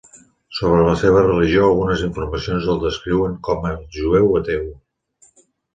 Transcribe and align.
Sobre 0.59 0.85
la 0.87 0.95
seva 1.01 1.21
religió, 1.27 1.67
algunes 1.67 2.01
informacions 2.09 2.73
el 2.75 2.83
descriuen 2.87 3.39
com 3.51 3.71
a 3.75 3.79
jueu 4.01 4.37
ateu. 4.43 4.71